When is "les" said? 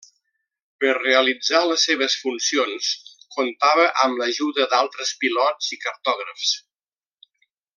1.71-1.83